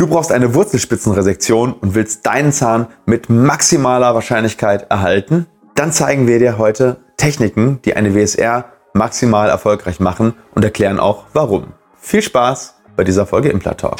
[0.00, 5.46] Du brauchst eine Wurzelspitzenresektion und willst deinen Zahn mit maximaler Wahrscheinlichkeit erhalten?
[5.74, 11.24] Dann zeigen wir dir heute Techniken, die eine WSR maximal erfolgreich machen und erklären auch
[11.34, 11.74] warum.
[11.98, 13.98] Viel Spaß bei dieser Folge Implant Talk.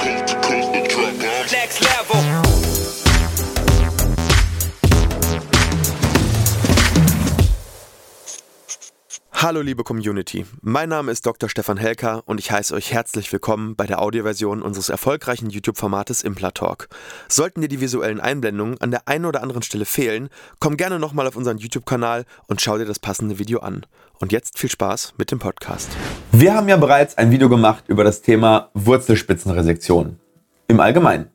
[9.42, 11.48] Hallo liebe Community, mein Name ist Dr.
[11.48, 16.88] Stefan Helker und ich heiße euch herzlich willkommen bei der Audioversion unseres erfolgreichen YouTube-Formates Implatalk.
[17.26, 20.28] Sollten dir die visuellen Einblendungen an der einen oder anderen Stelle fehlen,
[20.58, 23.86] komm gerne nochmal auf unseren YouTube-Kanal und schau dir das passende Video an.
[24.18, 25.88] Und jetzt viel Spaß mit dem Podcast.
[26.32, 30.20] Wir haben ja bereits ein Video gemacht über das Thema Wurzelspitzenresektion
[30.68, 31.30] im Allgemeinen.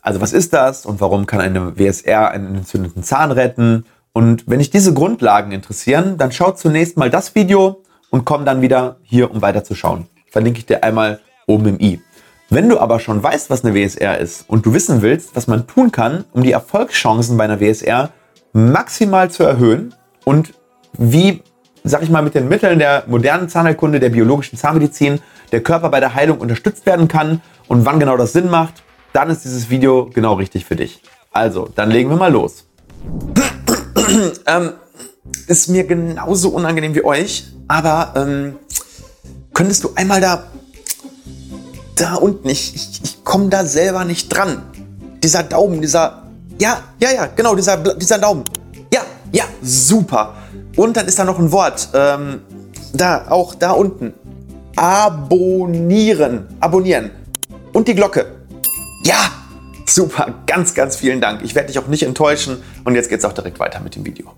[0.00, 4.58] Also was ist das und warum kann eine WSR einen entzündeten Zahn retten und wenn
[4.58, 9.30] dich diese Grundlagen interessieren, dann schau zunächst mal das Video und komm dann wieder hier,
[9.30, 10.06] um weiterzuschauen.
[10.30, 12.00] Verlinke ich dir einmal oben im i.
[12.50, 15.66] Wenn du aber schon weißt, was eine WSR ist und du wissen willst, was man
[15.66, 18.10] tun kann, um die Erfolgschancen bei einer WSR
[18.52, 20.52] maximal zu erhöhen und
[20.98, 21.42] wie,
[21.82, 26.00] sag ich mal, mit den Mitteln der modernen Zahnheilkunde, der biologischen Zahnmedizin, der Körper bei
[26.00, 28.82] der Heilung unterstützt werden kann und wann genau das Sinn macht,
[29.14, 31.00] dann ist dieses Video genau richtig für dich.
[31.30, 32.66] Also, dann legen wir mal los.
[34.46, 34.72] ähm,
[35.46, 38.58] ist mir genauso unangenehm wie euch, aber ähm,
[39.52, 40.44] könntest du einmal da,
[41.96, 44.62] da unten, ich, ich, ich komme da selber nicht dran.
[45.22, 46.24] Dieser Daumen, dieser,
[46.58, 48.44] ja, ja, ja, genau, dieser, dieser Daumen.
[48.92, 50.34] Ja, ja, super.
[50.76, 52.42] Und dann ist da noch ein Wort, ähm,
[52.92, 54.14] da, auch da unten.
[54.76, 57.10] Abonnieren, abonnieren.
[57.72, 58.26] Und die Glocke.
[59.04, 59.30] Ja,
[59.86, 61.42] Super, ganz, ganz vielen Dank.
[61.42, 64.04] Ich werde dich auch nicht enttäuschen und jetzt geht es auch direkt weiter mit dem
[64.06, 64.32] Video.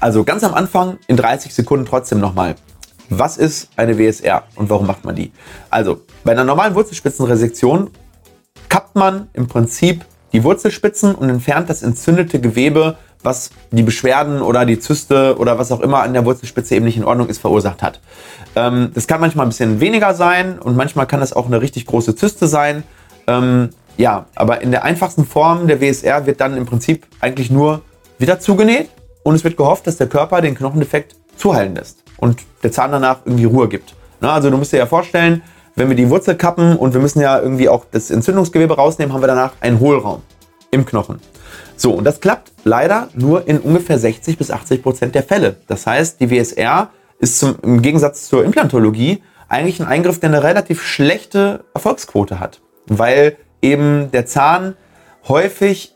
[0.00, 2.56] Also ganz am Anfang in 30 Sekunden trotzdem nochmal.
[3.08, 5.32] Was ist eine WSR und warum macht man die?
[5.70, 7.90] Also bei einer normalen Wurzelspitzenresektion
[8.68, 14.66] kappt man im Prinzip die Wurzelspitzen und entfernt das entzündete Gewebe, was die Beschwerden oder
[14.66, 17.82] die Zyste oder was auch immer an der Wurzelspitze eben nicht in Ordnung ist, verursacht
[17.82, 18.00] hat.
[18.56, 21.86] Ähm, das kann manchmal ein bisschen weniger sein und manchmal kann das auch eine richtig
[21.86, 22.82] große Zyste sein.
[23.96, 27.82] Ja, aber in der einfachsten Form der WSR wird dann im Prinzip eigentlich nur
[28.18, 28.90] wieder zugenäht
[29.22, 33.20] und es wird gehofft, dass der Körper den Knochendefekt zuheilen lässt und der Zahn danach
[33.24, 33.94] irgendwie Ruhe gibt.
[34.20, 35.42] Na, also du musst dir ja vorstellen,
[35.76, 39.22] wenn wir die Wurzel kappen und wir müssen ja irgendwie auch das Entzündungsgewebe rausnehmen, haben
[39.22, 40.22] wir danach einen Hohlraum
[40.70, 41.20] im Knochen.
[41.76, 45.56] So, und das klappt leider nur in ungefähr 60 bis 80 Prozent der Fälle.
[45.66, 50.42] Das heißt, die WSR ist zum, im Gegensatz zur Implantologie eigentlich ein Eingriff, der eine
[50.42, 54.76] relativ schlechte Erfolgsquote hat, weil eben der Zahn
[55.26, 55.94] häufig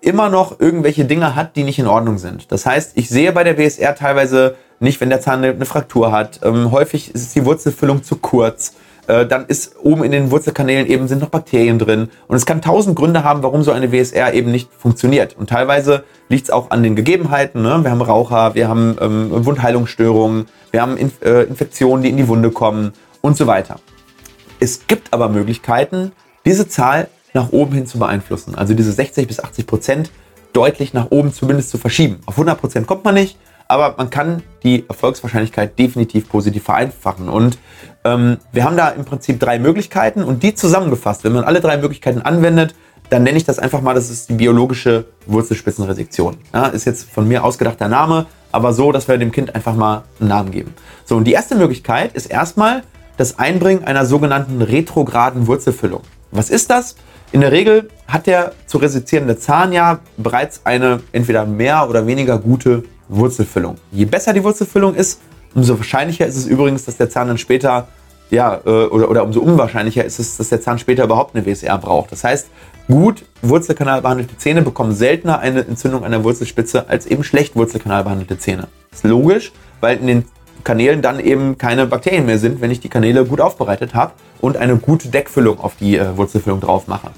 [0.00, 2.50] immer noch irgendwelche Dinge hat, die nicht in Ordnung sind.
[2.50, 6.40] Das heißt, ich sehe bei der WSR teilweise nicht, wenn der Zahn eine, Fraktur hat.
[6.42, 8.74] Ähm, häufig ist die Wurzelfüllung zu kurz.
[9.06, 12.08] Äh, dann ist oben in den Wurzelkanälen eben sind noch Bakterien drin.
[12.28, 15.36] Und es kann tausend Gründe haben, warum so eine WSR eben nicht funktioniert.
[15.36, 17.60] Und teilweise liegt es auch an den Gegebenheiten.
[17.60, 17.80] Ne?
[17.82, 22.28] Wir haben Raucher, wir haben ähm, Wundheilungsstörungen, wir haben Inf äh, Infektionen, die in die
[22.28, 23.76] Wunde kommen und so weiter.
[24.60, 26.12] Es gibt aber Möglichkeiten,
[26.44, 28.54] diese Zahl nach oben hin zu beeinflussen.
[28.54, 30.10] Also diese 60 bis 80 Prozent
[30.52, 32.20] deutlich nach oben zumindest zu verschieben.
[32.26, 37.28] Auf 100 Prozent kommt man nicht, aber man kann die Erfolgswahrscheinlichkeit definitiv positiv vereinfachen.
[37.28, 37.58] Und
[38.04, 41.76] ähm, wir haben da im Prinzip drei Möglichkeiten und die zusammengefasst, wenn man alle drei
[41.76, 42.74] Möglichkeiten anwendet,
[43.10, 46.38] dann nenne ich das einfach mal, das ist die biologische Wurzelspitzenresektion.
[46.54, 50.04] Ja, ist jetzt von mir ausgedachter Name, aber so, dass wir dem Kind einfach mal
[50.20, 50.74] einen Namen geben.
[51.04, 52.82] So, und die erste Möglichkeit ist erstmal
[53.16, 56.02] das Einbringen einer sogenannten retrograden Wurzelfüllung.
[56.32, 56.96] Was ist das?
[57.32, 62.38] In der Regel hat der zu resizierende Zahn ja bereits eine entweder mehr oder weniger
[62.38, 63.76] gute Wurzelfüllung.
[63.92, 65.20] Je besser die Wurzelfüllung ist,
[65.54, 67.88] umso wahrscheinlicher ist es übrigens, dass der Zahn dann später,
[68.30, 71.78] ja, äh, oder, oder umso unwahrscheinlicher ist es, dass der Zahn später überhaupt eine WSR
[71.78, 72.12] braucht.
[72.12, 72.48] Das heißt,
[72.88, 78.04] gut Wurzelkanal behandelte Zähne bekommen seltener eine Entzündung an der Wurzelspitze als eben schlecht Wurzelkanal
[78.04, 78.68] behandelte Zähne.
[78.90, 80.24] Das ist logisch, weil in den
[80.64, 84.56] Kanälen dann eben keine Bakterien mehr sind, wenn ich die Kanäle gut aufbereitet habe und
[84.56, 87.10] eine gute Deckfüllung auf die äh, Wurzelfüllung drauf mache.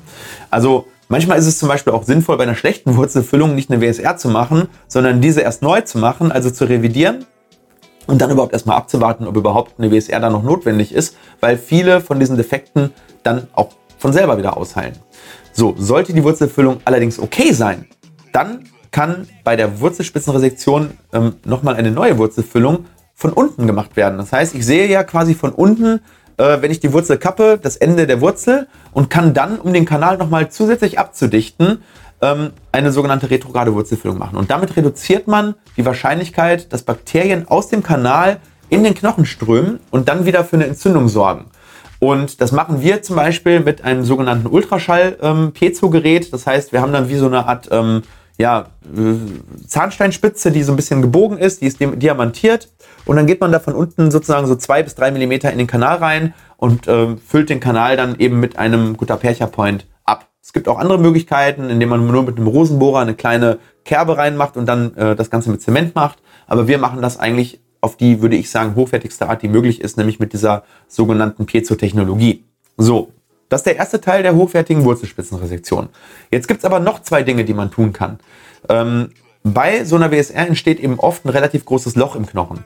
[0.50, 4.16] Also manchmal ist es zum Beispiel auch sinnvoll, bei einer schlechten Wurzelfüllung nicht eine WSR
[4.16, 7.24] zu machen, sondern diese erst neu zu machen, also zu revidieren
[8.06, 12.00] und dann überhaupt erstmal abzuwarten, ob überhaupt eine WSR da noch notwendig ist, weil viele
[12.00, 12.90] von diesen Defekten
[13.22, 14.94] dann auch von selber wieder ausheilen.
[15.52, 17.86] So, sollte die Wurzelfüllung allerdings okay sein,
[18.32, 24.18] dann kann bei der Wurzelspitzenresektion ähm, nochmal eine neue Wurzelfüllung von unten gemacht werden.
[24.18, 26.00] Das heißt, ich sehe ja quasi von unten,
[26.36, 29.84] äh, wenn ich die Wurzel kappe, das Ende der Wurzel und kann dann, um den
[29.84, 31.82] Kanal nochmal zusätzlich abzudichten,
[32.20, 34.36] ähm, eine sogenannte retrograde Wurzelfüllung machen.
[34.36, 38.38] Und damit reduziert man die Wahrscheinlichkeit, dass Bakterien aus dem Kanal
[38.68, 41.46] in den Knochen strömen und dann wieder für eine Entzündung sorgen.
[41.98, 46.24] Und das machen wir zum Beispiel mit einem sogenannten Ultraschall-Piezo-Gerät.
[46.24, 48.02] Ähm, das heißt, wir haben dann wie so eine Art ähm,
[48.38, 48.66] ja,
[48.96, 52.70] äh, Zahnsteinspitze, die so ein bisschen gebogen ist, die ist diamantiert.
[53.04, 55.66] Und dann geht man da von unten sozusagen so zwei bis drei Millimeter in den
[55.66, 60.28] Kanal rein und äh, füllt den Kanal dann eben mit einem Gutta Percha Point ab.
[60.40, 64.56] Es gibt auch andere Möglichkeiten, indem man nur mit einem Rosenbohrer eine kleine Kerbe reinmacht
[64.56, 66.18] und dann äh, das Ganze mit Zement macht.
[66.46, 69.96] Aber wir machen das eigentlich auf die, würde ich sagen, hochwertigste Art, die möglich ist,
[69.96, 72.44] nämlich mit dieser sogenannten Piezo-Technologie.
[72.76, 73.10] So,
[73.48, 75.88] das ist der erste Teil der hochwertigen Wurzelspitzenresektion.
[76.30, 78.18] Jetzt gibt es aber noch zwei Dinge, die man tun kann.
[78.68, 79.10] Ähm,
[79.42, 82.64] bei so einer WSR entsteht eben oft ein relativ großes Loch im Knochen.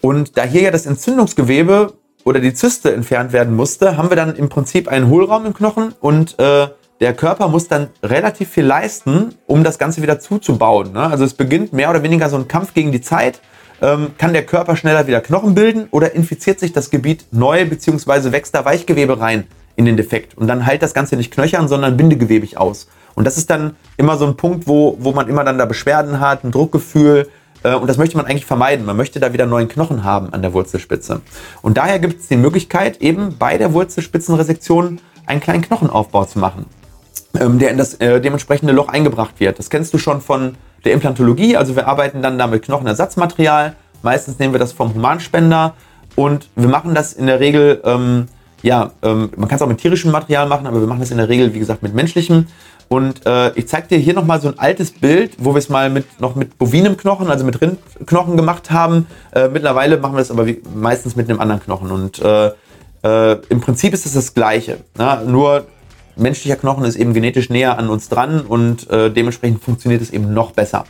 [0.00, 1.94] Und da hier ja das Entzündungsgewebe
[2.24, 5.94] oder die Zyste entfernt werden musste, haben wir dann im Prinzip einen Hohlraum im Knochen
[6.00, 6.68] und äh,
[7.00, 10.92] der Körper muss dann relativ viel leisten, um das Ganze wieder zuzubauen.
[10.92, 11.00] Ne?
[11.00, 13.40] Also es beginnt mehr oder weniger so ein Kampf gegen die Zeit.
[13.82, 18.32] Ähm, kann der Körper schneller wieder Knochen bilden oder infiziert sich das Gebiet neu beziehungsweise
[18.32, 19.44] wächst da Weichgewebe rein?
[19.76, 20.36] in den Defekt.
[20.36, 22.88] Und dann heilt das Ganze nicht knöchern, sondern bindegewebig aus.
[23.16, 26.20] Und das ist dann immer so ein Punkt, wo, wo man immer dann da Beschwerden
[26.20, 27.28] hat, ein Druckgefühl.
[27.64, 28.84] Äh, und das möchte man eigentlich vermeiden.
[28.84, 31.22] Man möchte da wieder neuen Knochen haben an der Wurzelspitze.
[31.62, 36.66] Und daher gibt es die Möglichkeit, eben bei der Wurzelspitzenresektion einen kleinen Knochenaufbau zu machen,
[37.40, 39.58] ähm, der in das äh, dementsprechende Loch eingebracht wird.
[39.58, 41.56] Das kennst du schon von der Implantologie.
[41.56, 43.74] Also wir arbeiten dann da mit Knochenersatzmaterial.
[44.02, 45.74] Meistens nehmen wir das vom Humanspender.
[46.16, 48.28] Und wir machen das in der Regel ähm,
[48.62, 51.18] ja, ähm, man kann es auch mit tierischem Material machen, aber wir machen das in
[51.18, 52.46] der Regel, wie gesagt, mit menschlichem.
[52.88, 55.90] Und äh, ich zeige dir hier nochmal so ein altes Bild, wo wir es mal
[55.90, 59.06] mit, noch mit bovinem Knochen, also mit Rindknochen gemacht haben.
[59.32, 61.90] Äh, mittlerweile machen wir es aber wie, meistens mit einem anderen Knochen.
[61.90, 62.52] Und äh,
[63.02, 64.78] äh, im Prinzip ist es das Gleiche.
[64.96, 65.22] Na?
[65.22, 65.66] Nur
[66.16, 70.32] menschlicher Knochen ist eben genetisch näher an uns dran und äh, dementsprechend funktioniert es eben
[70.32, 70.84] noch besser.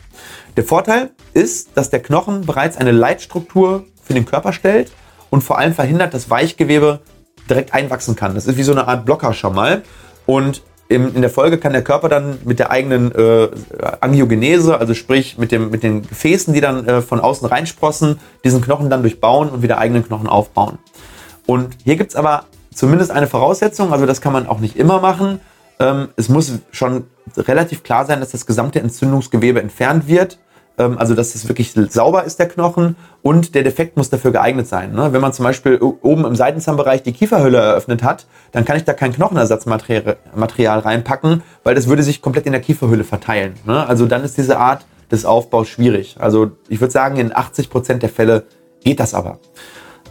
[0.57, 4.93] Der Vorteil ist, dass der Knochen bereits eine Leitstruktur für den Körper stellt
[5.31, 7.01] und vor allem verhindert, dass Weichgewebe
[7.51, 8.35] direkt einwachsen kann.
[8.35, 9.83] Das ist wie so eine Art Blocker schon mal.
[10.27, 13.49] Und in, der Folge kann der Körper dann mit der eigenen äh,
[14.00, 18.61] Angiogenese, also sprich mit, dem, mit den Gefäßen, die dann äh, von außen reinsprossen, diesen
[18.61, 20.79] Knochen dann durchbauen und wieder eigenen Knochen aufbauen.
[21.47, 25.00] Und hier gibt es aber zumindest eine Voraussetzung, also das kann man auch nicht immer
[25.00, 25.41] machen.
[25.81, 27.05] Ähm, es muss schon
[27.37, 30.38] relativ klar sein, dass das gesamte Entzündungsgewebe entfernt wird
[30.76, 34.93] also dass es wirklich sauber ist, der Knochen und der Defekt muss dafür geeignet sein.
[34.93, 35.12] Ne?
[35.12, 38.93] Wenn man zum Beispiel oben im Seitenzahnbereich die Kieferhülle eröffnet hat, dann kann ich da
[38.93, 43.55] kein Knochenersatzmaterial reinpacken, weil das würde sich komplett in der Kieferhülle verteilen.
[43.64, 43.87] Ne?
[43.87, 46.17] Also dann ist diese Art des Aufbaus schwierig.
[46.19, 48.44] Also ich würde sagen, in 80 Prozent der Fälle
[48.82, 49.38] geht das aber.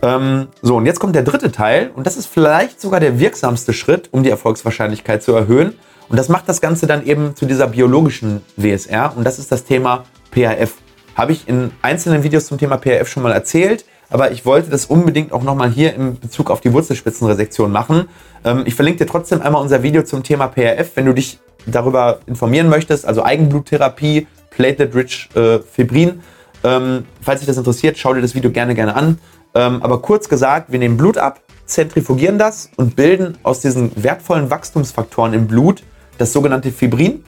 [0.02, 3.74] Ähm, so, und jetzt kommt der dritte Teil und das ist vielleicht sogar der wirksamste
[3.74, 5.74] Schritt, um die Erfolgswahrscheinlichkeit zu erhöhen.
[6.08, 9.64] Und das macht das Ganze dann eben zu dieser biologischen WSR und das ist das
[9.64, 10.04] Thema
[10.36, 10.74] PHF.
[11.16, 14.86] Habe ich in einzelnen Videos zum Thema PHF schon mal erzählt, aber ich wollte das
[14.86, 18.10] unbedingt auch nochmal hier in Bezug auf die Wurzelspitzenresektion machen.
[18.44, 22.20] Ähm, ich verlinke dir trotzdem einmal unser Video zum Thema PHF, wenn du dich darüber
[22.28, 26.22] informieren möchtest, also Eigenbluttherapie, Platelet-Rich äh, Fibrin.
[26.64, 29.20] Ähm, falls dich das interessiert, schau dir das Video gerne, gerne an.
[29.54, 34.50] Ähm, aber kurz gesagt, wir nehmen Blut ab, zentrifugieren das und bilden aus diesen wertvollen
[34.50, 35.82] Wachstumsfaktoren im Blut
[36.18, 37.24] das sogenannte Fibrin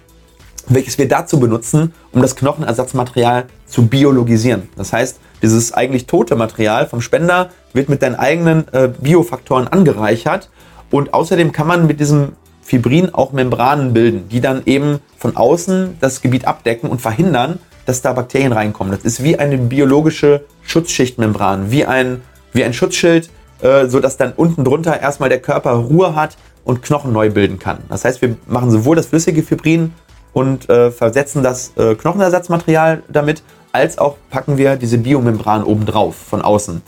[0.70, 4.70] welches wir dazu benutzen, um das Knochenersatzmaterial zu biologisieren.
[4.76, 10.50] Das heißt, dieses eigentlich tote Material vom Spender wird mit deinen eigenen äh, Biofaktoren angereichert
[10.90, 15.98] und außerdem kann man mit diesem Fibrin auch Membranen bilden, die dann eben von außen
[16.02, 18.92] das Gebiet abdecken und verhindern, dass da Bakterien reinkommen.
[18.92, 23.30] Das ist wie eine biologische Schutzschichtmembran, wie ein, wie ein Schutzschild,
[23.62, 27.80] äh, sodass dann unten drunter erstmal der Körper Ruhe hat und Knochen neu bilden kann.
[27.88, 29.94] Das heißt, wir machen sowohl das flüssige Fibrin
[30.38, 33.42] und äh, versetzen das äh, Knochenersatzmaterial damit,
[33.72, 36.84] als auch packen wir diese Biomembran oben drauf von außen.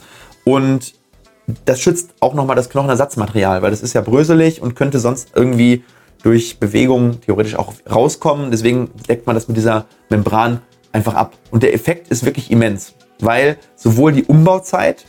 [0.46, 0.94] Und
[1.66, 5.84] das schützt auch nochmal das Knochenersatzmaterial, weil das ist ja bröselig und könnte sonst irgendwie
[6.22, 8.52] durch Bewegung theoretisch auch rauskommen.
[8.52, 11.34] Deswegen deckt man das mit dieser Membran einfach ab.
[11.50, 15.06] Und der Effekt ist wirklich immens, weil sowohl die Umbauzeit,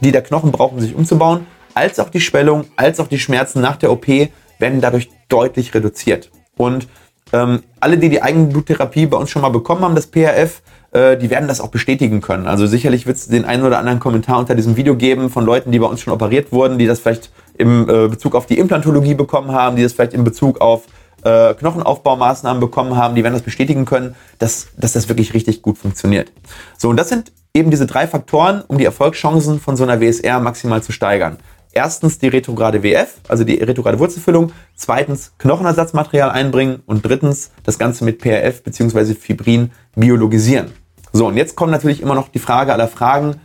[0.00, 3.60] die der Knochen braucht, um sich umzubauen, als auch die Schwellung, als auch die Schmerzen
[3.60, 6.32] nach der OP werden dadurch deutlich reduziert.
[6.56, 6.88] Und
[7.32, 11.30] ähm, alle, die die Eigenbluttherapie bei uns schon mal bekommen haben, das PRF, äh, die
[11.30, 12.46] werden das auch bestätigen können.
[12.46, 15.72] Also sicherlich wird es den einen oder anderen Kommentar unter diesem Video geben von Leuten,
[15.72, 19.14] die bei uns schon operiert wurden, die das vielleicht im äh, Bezug auf die Implantologie
[19.14, 20.84] bekommen haben, die das vielleicht in Bezug auf
[21.24, 25.78] äh, Knochenaufbaumaßnahmen bekommen haben, die werden das bestätigen können, dass, dass das wirklich richtig gut
[25.78, 26.30] funktioniert.
[26.76, 30.38] So, und das sind eben diese drei Faktoren, um die Erfolgschancen von so einer WSR
[30.40, 31.38] maximal zu steigern
[31.76, 38.04] erstens die retrograde WF, also die retrograde Wurzelfüllung, zweitens Knochenersatzmaterial einbringen und drittens das Ganze
[38.04, 39.14] mit PRF bzw.
[39.14, 40.72] Fibrin biologisieren.
[41.12, 43.36] So, und jetzt kommt natürlich immer noch die Frage aller Fragen,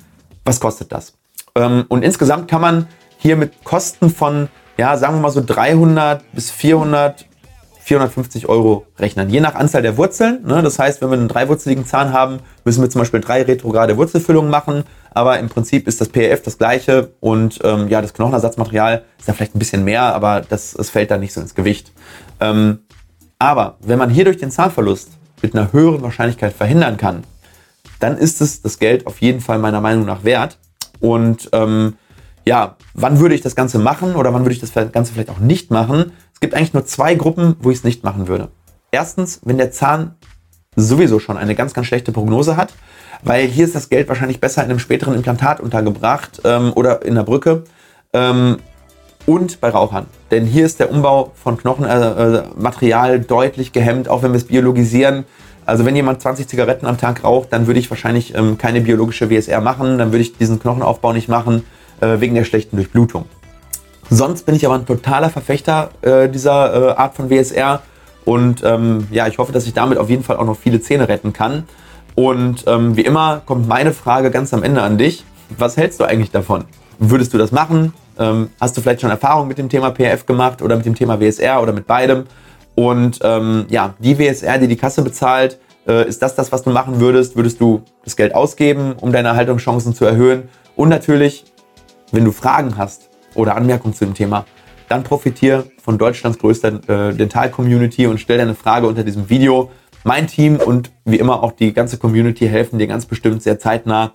[0.46, 1.18] was kostet das?
[1.56, 4.48] Ähm, und insgesamt kann man hier mit Kosten von,
[4.78, 7.26] ja, sagen wir mal so 300 bis 400,
[7.84, 9.30] 450 Euro rechnen.
[9.30, 10.44] Je nach Anzahl der Wurzeln.
[10.46, 10.62] Ne?
[10.62, 14.52] Das heißt, wenn wir einen dreiwurzeligen Zahn haben, müssen wir zum Beispiel drei retrograde Wurzelfüllungen
[14.52, 14.84] machen.
[15.14, 19.34] Aber im Prinzip ist das PRF das gleiche und ähm, ja, das Knochenersatzmaterial ist da
[19.34, 21.92] vielleicht ein bisschen mehr, aber das, das fällt da nicht so ins Gewicht.
[22.40, 22.80] Ähm,
[23.40, 25.10] aber wenn man hier durch den Zahnverlust
[25.42, 27.24] mit einer höheren Wahrscheinlichkeit verhindern kann,
[28.00, 30.60] dann ist es das Geld auf jeden Fall meiner Meinung nach wert.
[31.00, 31.96] Und ähm,
[32.46, 35.40] ja, wann würde ich das Ganze machen oder wann würde ich das Ganze vielleicht auch
[35.40, 36.12] nicht machen?
[36.34, 38.50] Es gibt eigentlich nur zwei Gruppen, wo ich es nicht machen würde.
[38.92, 40.16] Erstens, wenn der Zahn
[40.76, 42.74] sowieso schon eine ganz, ganz schlechte Prognose hat,
[43.24, 47.16] weil hier ist das Geld wahrscheinlich besser in einem späteren Implantat untergebracht ähm, oder in
[47.16, 47.64] der Brücke
[48.14, 48.58] ähm,
[49.26, 50.08] und bei Rauchern.
[50.32, 54.48] Denn hier ist der Umbau von Knochenmaterial äh, äh, deutlich gehemmt, auch wenn wir es
[54.48, 55.26] biologisieren.
[55.66, 59.30] Also wenn jemand 20 Zigaretten am Tag raucht, dann würde ich wahrscheinlich ähm, keine biologische
[59.30, 61.64] WSR machen, dann würde ich diesen Knochenaufbau nicht machen,
[62.02, 63.26] äh, wegen der schlechten Durchblutung.
[64.10, 67.82] Sonst bin ich aber ein totaler Verfechter äh, dieser äh, Art von WSR
[68.26, 71.08] und ähm, ja, ich hoffe, dass ich damit auf jeden Fall auch noch viele Zähne
[71.08, 71.64] retten kann.
[72.16, 75.24] Und ähm, wie immer kommt meine Frage ganz am Ende an dich.
[75.58, 76.66] Was hältst du eigentlich davon?
[77.00, 77.94] Würdest du das machen?
[78.20, 81.20] Ähm, hast du vielleicht schon Erfahrung mit dem Thema PRF gemacht oder mit dem Thema
[81.20, 82.26] WSR oder mit beidem?
[82.76, 86.70] Und ähm, ja, die WSR, die die Kasse bezahlt, äh, ist das das, was du
[86.70, 87.36] machen würdest?
[87.36, 90.50] Würdest du das Geld ausgeben, um deine Erhaltungschancen zu erhöhen?
[90.76, 91.46] Und natürlich,
[92.12, 94.46] wenn du Fragen hast oder Anmerkungen zu dem Thema,
[94.90, 99.72] dann profitiere von Deutschlands größter äh, Dental-Community und stell deine Frage unter diesem Video.
[100.04, 104.12] Mein Team und wie immer auch die ganze Community helfen dir ganz bestimmt sehr zeitnah.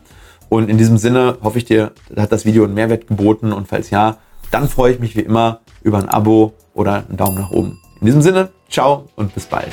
[0.48, 3.90] Und in diesem Sinne hoffe ich dir, hat das Video einen Mehrwert geboten und falls
[3.90, 4.18] ja,
[4.50, 7.80] dann freue ich mich wie immer über ein Abo oder einen Daumen nach oben.
[8.00, 9.72] In diesem Sinne, ciao und bis bald.